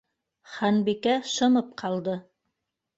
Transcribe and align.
Ханбикә 0.53 1.15
шымып 1.35 1.71
ҡалды. 1.85 2.21